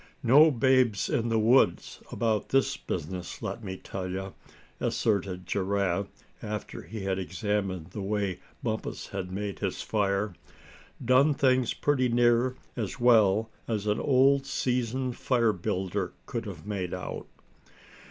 [0.23, 1.79] "No babes in the wood
[2.11, 4.33] about this business, let me tell you."
[4.79, 6.07] asserted Giraffe,
[6.41, 10.33] after he had examined the way Bumpus had made his fire.
[11.05, 16.95] "Done things pretty near as well as an old seasoned fire builder could have made
[16.95, 17.27] out."